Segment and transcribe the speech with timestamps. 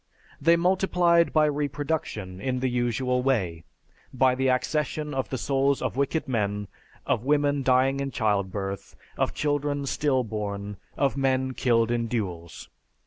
[0.41, 3.65] They multiplied by reproduction in the usual way,
[4.11, 6.67] by the accession of the souls of wicked men,
[7.05, 12.67] of women dying in childbirth, of children still born, of men killed in duels.